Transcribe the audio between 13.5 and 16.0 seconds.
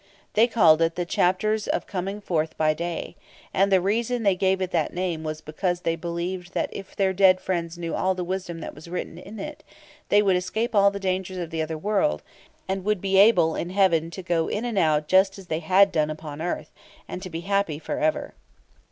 in heaven to go in and out just as they had